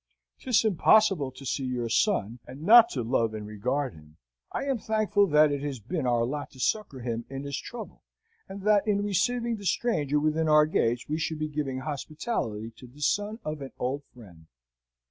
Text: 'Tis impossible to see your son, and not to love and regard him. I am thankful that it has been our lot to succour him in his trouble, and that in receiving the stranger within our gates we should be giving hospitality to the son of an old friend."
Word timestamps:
'Tis 0.39 0.65
impossible 0.65 1.29
to 1.29 1.45
see 1.45 1.63
your 1.63 1.87
son, 1.87 2.39
and 2.47 2.63
not 2.63 2.89
to 2.89 3.03
love 3.03 3.35
and 3.35 3.45
regard 3.45 3.93
him. 3.93 4.17
I 4.51 4.63
am 4.63 4.79
thankful 4.79 5.27
that 5.27 5.51
it 5.51 5.61
has 5.61 5.79
been 5.79 6.07
our 6.07 6.25
lot 6.25 6.49
to 6.53 6.59
succour 6.59 7.01
him 7.01 7.23
in 7.29 7.43
his 7.43 7.55
trouble, 7.59 8.01
and 8.49 8.63
that 8.63 8.87
in 8.87 9.03
receiving 9.03 9.57
the 9.57 9.63
stranger 9.65 10.19
within 10.19 10.49
our 10.49 10.65
gates 10.65 11.07
we 11.07 11.19
should 11.19 11.37
be 11.37 11.49
giving 11.49 11.81
hospitality 11.81 12.71
to 12.77 12.87
the 12.87 13.01
son 13.03 13.37
of 13.45 13.61
an 13.61 13.73
old 13.77 14.03
friend." 14.05 14.47